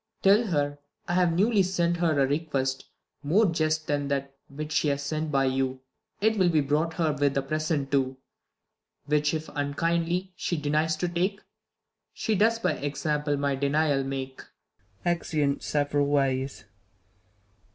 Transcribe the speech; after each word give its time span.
Tell 0.23 0.47
her, 0.47 0.79
I've 1.07 1.31
newly 1.33 1.61
sent 1.61 1.97
her 1.97 2.19
a 2.19 2.25
request 2.25 2.85
More 3.21 3.45
just 3.45 3.85
than 3.85 4.07
that 4.07 4.33
which 4.47 4.71
she 4.71 4.87
has 4.87 5.03
sent 5.03 5.31
by 5.31 5.45
you; 5.45 5.81
It 6.21 6.39
will 6.39 6.49
be 6.49 6.59
brouglit 6.59 6.93
her 6.95 7.13
with 7.13 7.37
a 7.37 7.43
present 7.43 7.91
too: 7.91 8.17
Which 9.05 9.31
if, 9.35 9.47
unkindly, 9.49 10.33
she 10.35 10.57
denies 10.57 10.95
to 10.95 11.07
take, 11.07 11.41
She 12.15 12.33
does 12.33 12.57
by 12.57 12.77
'xample 12.79 13.37
my 13.37 13.53
denial 13.53 14.03
make. 14.03 14.41
[Exeunt 15.05 15.61
several 15.61 16.07
ways. 16.07 16.65